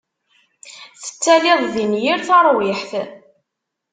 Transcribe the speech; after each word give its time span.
Tettalid 1.03 1.61
din 1.73 1.93
yir 2.03 2.19
tariḥt. 2.27 2.91